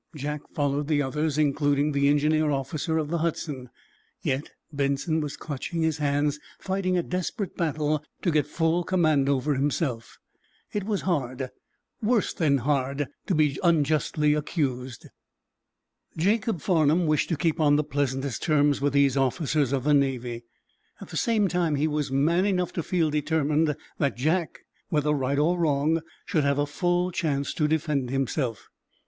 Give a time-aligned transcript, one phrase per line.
[0.15, 3.69] Jack followed the others, including the engineer officer of the "Hudson."
[4.23, 9.53] Yet Benson was clenching his hands, fighting a desperate battle to get full command over
[9.53, 10.17] himself.
[10.73, 15.05] It was hard—worse than hard—to be unjustly accused.
[16.17, 20.41] Jacob Farnum wished to keep on the pleasantest terms with these officers of the Navy.
[20.99, 25.37] At the same time he was man enough to feel determined that Jack, whether right
[25.37, 28.67] or wrong, should have a full chance to defend himself.